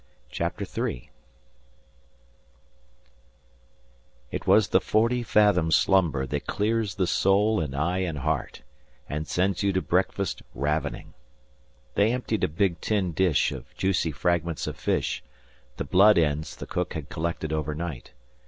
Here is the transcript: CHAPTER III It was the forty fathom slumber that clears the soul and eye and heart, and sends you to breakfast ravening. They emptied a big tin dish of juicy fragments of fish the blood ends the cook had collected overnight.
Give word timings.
CHAPTER 0.31 0.65
III 0.83 1.11
It 4.31 4.47
was 4.47 4.69
the 4.69 4.81
forty 4.81 5.21
fathom 5.21 5.69
slumber 5.71 6.25
that 6.25 6.47
clears 6.47 6.95
the 6.95 7.05
soul 7.05 7.59
and 7.59 7.75
eye 7.75 7.99
and 7.99 8.17
heart, 8.17 8.63
and 9.07 9.27
sends 9.27 9.61
you 9.61 9.71
to 9.73 9.81
breakfast 9.83 10.41
ravening. 10.55 11.13
They 11.93 12.11
emptied 12.13 12.43
a 12.43 12.47
big 12.47 12.81
tin 12.81 13.11
dish 13.11 13.51
of 13.51 13.75
juicy 13.75 14.11
fragments 14.11 14.65
of 14.65 14.75
fish 14.75 15.23
the 15.77 15.83
blood 15.85 16.17
ends 16.17 16.55
the 16.55 16.65
cook 16.65 16.95
had 16.95 17.09
collected 17.09 17.53
overnight. 17.53 18.11